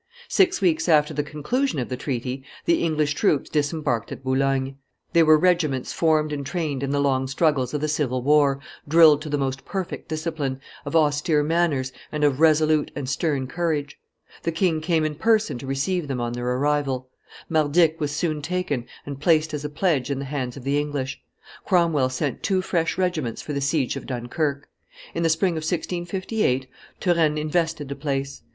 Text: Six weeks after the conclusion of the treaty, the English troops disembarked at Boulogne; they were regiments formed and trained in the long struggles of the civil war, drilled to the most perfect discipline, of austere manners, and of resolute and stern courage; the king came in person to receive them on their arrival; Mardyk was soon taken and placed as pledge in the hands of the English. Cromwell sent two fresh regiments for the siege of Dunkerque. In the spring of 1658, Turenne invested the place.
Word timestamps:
Six 0.29 0.61
weeks 0.61 0.89
after 0.89 1.13
the 1.13 1.21
conclusion 1.21 1.77
of 1.77 1.87
the 1.87 1.95
treaty, 1.95 2.43
the 2.65 2.81
English 2.83 3.13
troops 3.13 3.51
disembarked 3.51 4.11
at 4.11 4.23
Boulogne; 4.23 4.77
they 5.13 5.21
were 5.21 5.37
regiments 5.37 5.93
formed 5.93 6.33
and 6.33 6.43
trained 6.43 6.81
in 6.81 6.89
the 6.89 6.99
long 6.99 7.27
struggles 7.27 7.71
of 7.75 7.81
the 7.81 7.87
civil 7.87 8.23
war, 8.23 8.59
drilled 8.87 9.21
to 9.21 9.29
the 9.29 9.37
most 9.37 9.63
perfect 9.63 10.07
discipline, 10.09 10.59
of 10.85 10.95
austere 10.95 11.43
manners, 11.43 11.93
and 12.11 12.23
of 12.23 12.39
resolute 12.39 12.89
and 12.95 13.07
stern 13.09 13.45
courage; 13.45 13.99
the 14.41 14.51
king 14.51 14.81
came 14.81 15.05
in 15.05 15.13
person 15.13 15.59
to 15.59 15.67
receive 15.67 16.07
them 16.07 16.19
on 16.19 16.33
their 16.33 16.47
arrival; 16.49 17.11
Mardyk 17.47 17.99
was 17.99 18.09
soon 18.09 18.41
taken 18.41 18.87
and 19.05 19.19
placed 19.21 19.53
as 19.53 19.63
pledge 19.75 20.09
in 20.09 20.17
the 20.17 20.25
hands 20.25 20.57
of 20.57 20.63
the 20.63 20.79
English. 20.79 21.21
Cromwell 21.63 22.09
sent 22.09 22.41
two 22.41 22.63
fresh 22.63 22.97
regiments 22.97 23.43
for 23.43 23.53
the 23.53 23.61
siege 23.61 23.95
of 23.95 24.07
Dunkerque. 24.07 24.67
In 25.13 25.21
the 25.21 25.29
spring 25.29 25.53
of 25.53 25.55
1658, 25.57 26.65
Turenne 26.99 27.37
invested 27.37 27.87
the 27.87 27.95
place. 27.95 28.41